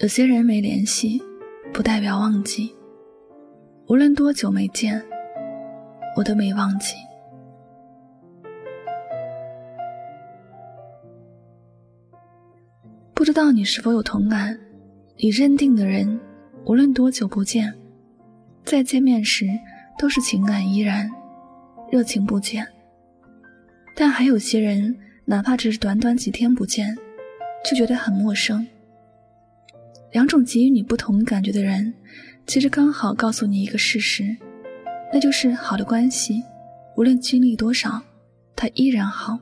[0.00, 1.20] 有些人没联系，
[1.72, 2.74] 不代表忘记。
[3.88, 5.02] 无论多久没见，
[6.16, 6.94] 我都没忘记。
[13.12, 14.58] 不知道你是否有同感？
[15.16, 16.20] 你认定的人，
[16.64, 17.74] 无论多久不见，
[18.64, 19.46] 再见面时
[19.98, 21.10] 都是情感依然，
[21.90, 22.64] 热情不减。
[23.96, 24.96] 但还有些人，
[25.30, 26.96] 哪怕只是短短几天不见，
[27.62, 28.66] 就觉得很陌生。
[30.12, 31.92] 两种给予你不同感觉的人，
[32.46, 34.34] 其实刚好告诉你一个事实，
[35.12, 36.42] 那就是好的关系，
[36.96, 38.00] 无论经历多少，
[38.56, 39.38] 它依然好；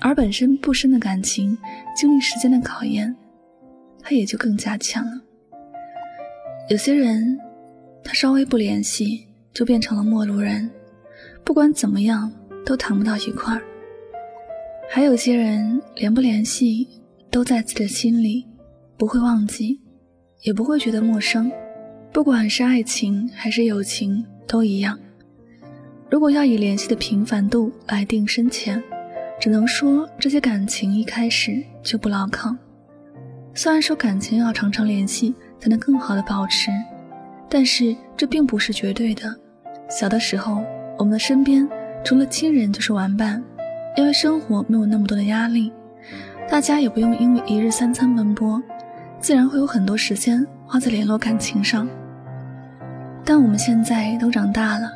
[0.00, 1.56] 而本身不深的感情，
[1.96, 3.14] 经历时间的考验，
[4.00, 5.12] 它也就更加强了。
[6.68, 7.38] 有些人，
[8.02, 10.68] 他稍微不联系，就变成了陌路人，
[11.44, 12.32] 不管怎么样
[12.66, 13.62] 都谈不到一块儿；
[14.94, 16.86] 还有些人，连不联系
[17.30, 18.46] 都在自己的心里。
[18.98, 19.80] 不会忘记，
[20.42, 21.50] 也不会觉得陌生。
[22.12, 25.00] 不管是爱情还是友情，都一样。
[26.10, 28.82] 如果要以联系的频繁度来定深浅，
[29.40, 32.54] 只能说这些感情一开始就不牢靠。
[33.54, 36.70] 虽然说感情要常常联系才能更好的保持，
[37.48, 39.34] 但是这并不是绝对的。
[39.88, 40.62] 小的时候，
[40.98, 41.66] 我们的身边
[42.04, 43.42] 除了亲人就是玩伴，
[43.96, 45.72] 因为生活没有那么多的压力，
[46.48, 48.62] 大家也不用因为一日三餐奔波。
[49.20, 51.88] 自然会有很多时间花在联络感情上，
[53.24, 54.90] 但我们现在都长大了，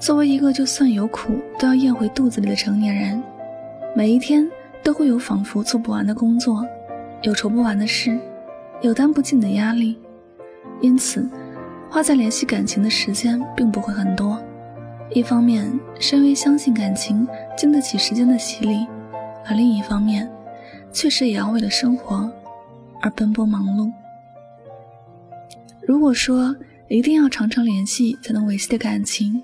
[0.00, 3.22] 作为一个就算有苦都要咽回肚子里的成年人，
[3.94, 4.44] 每一天
[4.82, 6.66] 都会有仿佛做不完的工作，
[7.22, 8.18] 有愁不完的事，
[8.80, 9.96] 有担不尽的压力，
[10.80, 11.30] 因此
[11.88, 14.42] 花在联系感情的时间并不会很多。
[15.14, 18.86] 一方面是因为相信感情经得起时间的洗礼，
[19.46, 20.30] 而另一方面，
[20.92, 22.30] 确实也要为了生活。
[23.04, 23.90] 而奔波忙碌。
[25.84, 26.54] 如果说
[26.88, 29.42] 一定要常常联系才能维系的感情，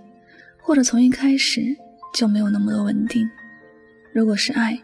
[0.63, 1.77] 或者从一开始
[2.15, 3.29] 就没有那么多稳定。
[4.15, 4.81] 如果是爱，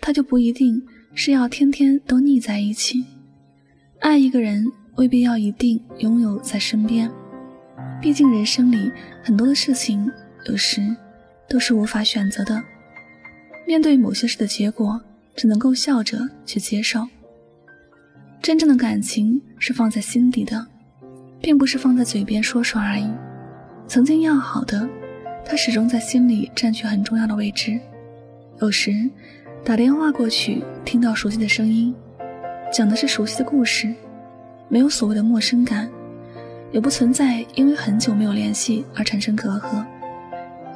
[0.00, 0.82] 它就不一定
[1.14, 3.06] 是要天天都腻在一起。
[4.00, 4.66] 爱一个人
[4.96, 7.08] 未必要一定拥有在身边，
[8.00, 8.90] 毕竟人生里
[9.22, 10.10] 很多的事情
[10.46, 10.80] 有时
[11.48, 12.62] 都是无法选择的。
[13.66, 15.00] 面对某些事的结果，
[15.34, 17.06] 只能够笑着去接受。
[18.40, 20.64] 真正的感情是放在心底的，
[21.40, 23.10] 并不是放在嘴边说说而已。
[23.88, 24.88] 曾经要好的，
[25.44, 27.78] 他始终在心里占据很重要的位置。
[28.60, 28.92] 有时
[29.64, 31.92] 打电话过去，听到熟悉的声音，
[32.72, 33.92] 讲的是熟悉的故事，
[34.68, 35.90] 没有所谓的陌生感，
[36.70, 39.84] 也不存在因为很久没有联系而产生隔阂。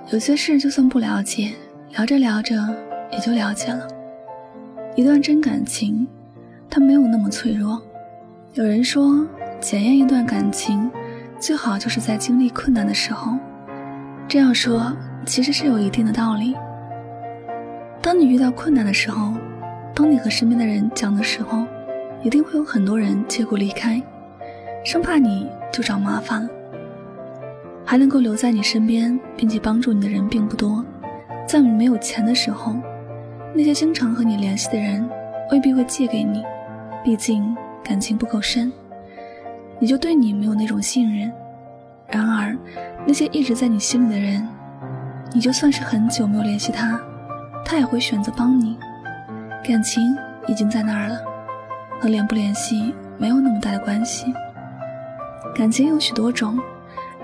[0.09, 1.53] 有些事就算不了解，
[1.91, 2.57] 聊着聊着
[3.13, 3.87] 也就了解了。
[4.97, 6.07] 一段真感情。
[6.73, 7.83] 它没有那么脆弱。
[8.55, 9.27] 有人说，
[9.61, 10.89] 检验一段感情，
[11.41, 13.37] 最好就是在经历困难的时候。
[14.29, 14.97] 这样说
[15.27, 16.55] 其实是有一定的道理。
[18.01, 19.35] 当你遇到困难的时候，
[19.93, 21.67] 当你和身边的人讲的时候，
[22.23, 24.01] 一定会有很多人借故离开，
[24.85, 26.49] 生怕你就找麻烦了。
[27.85, 30.85] 还能够留在你身边并且帮助你的人并不多。
[31.47, 32.77] 在你没有钱的时候，
[33.55, 35.09] 那些经常和你联系的人，
[35.51, 36.43] 未必会借给你。
[37.03, 38.73] 毕竟感情不够深，
[39.79, 41.33] 你就对你没有那种信任。
[42.09, 42.57] 然而，
[43.07, 44.47] 那些一直在你心里的人，
[45.33, 47.01] 你就算是很久没有联系他，
[47.65, 48.77] 他也会选择帮你。
[49.65, 50.03] 感情
[50.47, 51.19] 已经在那儿了，
[52.01, 54.33] 和联不联系没有那么大的关系。
[55.55, 56.59] 感情有许多种，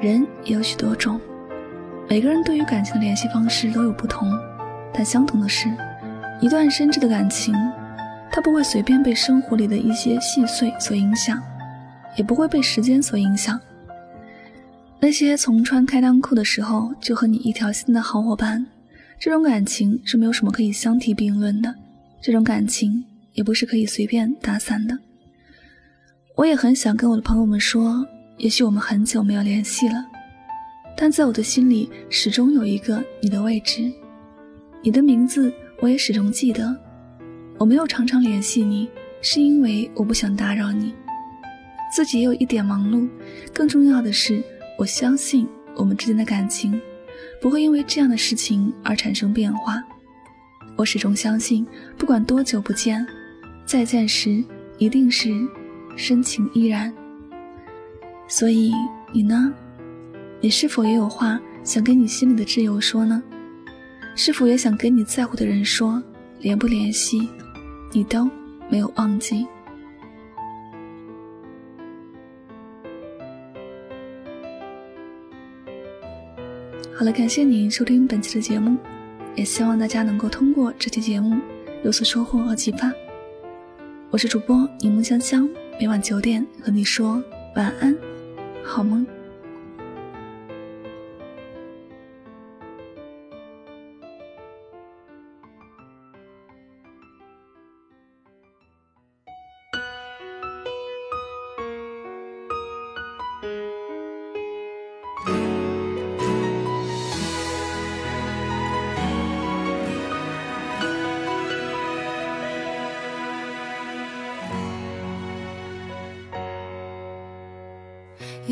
[0.01, 1.21] 人也有许多种，
[2.09, 4.31] 每个人对于感情的联系方式都有不同，
[4.93, 5.69] 但相同的是，
[6.41, 7.55] 一段深挚的感情。
[8.31, 11.43] 它不会随便被生活里的一些细碎所影响，
[12.17, 13.59] 也不会被时间所影响。
[15.01, 18.67] 那些从穿开裆裤的时候就和你一条心的好伙伴，
[19.19, 21.75] 这种感情是没有什么可以相提并论的。
[22.21, 23.03] 这种感情
[23.33, 24.99] 也不是可以随便打散的。
[26.37, 28.07] 我也很想跟我的朋友们说，
[28.38, 30.04] 也许我们很久没有联系了，
[30.97, 33.91] 但在我的心里始终有一个你的位置，
[34.83, 36.77] 你的名字我也始终记得。
[37.59, 38.86] 我没有常常联系你，
[39.22, 40.94] 是因为我不想打扰你，
[41.94, 43.09] 自己也有一点忙碌。
[43.54, 44.42] 更重要的是，
[44.78, 46.78] 我相信我们之间的感情
[47.41, 49.82] 不会因为这样的事情而产生变化。
[50.77, 51.66] 我始终相信，
[51.97, 53.06] 不管多久不见，
[53.65, 54.44] 再见时
[54.77, 55.30] 一定是
[55.97, 56.92] 深情依然。
[58.28, 58.73] 所以
[59.13, 59.53] 你呢？
[60.41, 63.23] 你是否也有话想跟你心里的挚友说呢？
[64.15, 66.03] 是否也想跟你在乎的人说？
[66.41, 67.28] 联不联系，
[67.93, 68.28] 你都
[68.69, 69.47] 没有忘记。
[76.95, 78.77] 好了，感谢您收听本期的节目，
[79.34, 81.41] 也希望大家能够通过这期节目
[81.84, 82.93] 有所收获和启发。
[84.11, 85.49] 我是主播柠檬香香，
[85.81, 87.23] 每晚九点和你说
[87.55, 87.97] 晚安，
[88.66, 89.16] 好梦。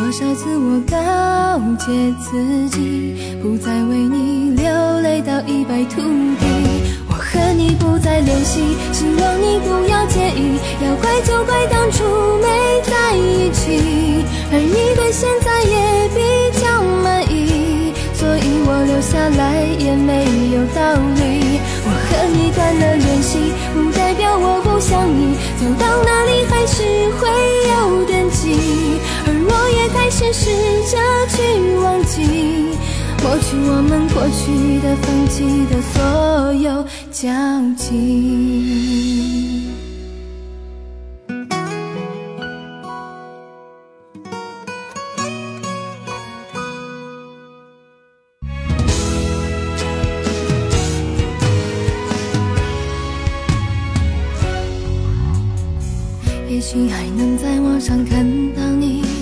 [0.00, 0.96] 多少次我告
[1.76, 4.64] 诫自己，不再为你流
[5.02, 6.46] 泪到一败涂地。
[7.06, 8.62] 我和你不再联系，
[8.94, 10.56] 希望你不要介意。
[10.82, 12.02] 要怪就怪当初
[12.40, 20.24] 没在一起，而你对现在也比较满意，所以我留下来也没
[20.56, 21.60] 有道理。
[21.84, 26.82] 我和你断了联系，不代表我不想你，走到哪里还是
[27.20, 27.28] 会
[27.68, 28.79] 有惦记。
[30.20, 30.50] 先试
[30.84, 32.20] 着去忘记，
[33.22, 37.30] 抹去我们过去的、放弃的所有交
[37.74, 37.86] 集。
[56.46, 58.22] 也许还能在网上看
[58.54, 58.99] 到你。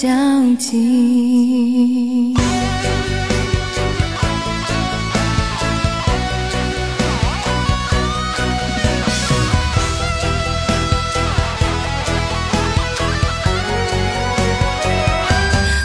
[0.00, 0.08] 交
[0.58, 2.32] 集。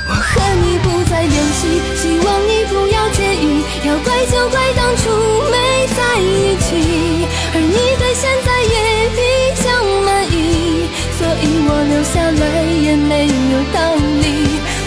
[0.07, 3.65] 我和你不再联系，希望你不要介意。
[3.85, 5.09] 要怪就怪当初
[5.51, 9.44] 没在一起，而你对现在也比
[11.41, 11.43] 以。
[11.67, 13.77] 我留下来也没有道
[14.21, 14.25] 理。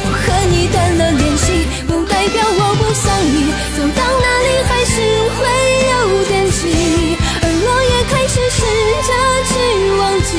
[0.05, 1.47] 我和你断了联系，
[1.87, 3.53] 不代表我不想你。
[3.77, 4.95] 走到哪里还是
[5.37, 5.39] 会
[5.91, 5.93] 有
[6.25, 6.61] 惦记，
[7.43, 8.59] 而我也开始试
[9.09, 9.11] 着
[9.51, 9.53] 去
[9.99, 10.31] 忘记，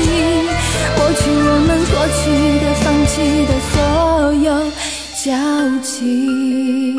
[0.96, 2.20] 抹去我们过去
[2.64, 3.12] 的、放弃
[3.46, 3.74] 的所
[4.44, 4.48] 有
[5.22, 5.28] 交
[5.82, 6.89] 集。